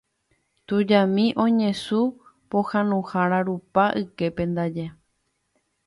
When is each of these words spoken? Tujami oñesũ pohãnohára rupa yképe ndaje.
Tujami 0.67 1.25
oñesũ 1.43 1.99
pohãnohára 2.49 3.39
rupa 3.47 3.83
yképe 3.99 4.43
ndaje. 4.51 4.85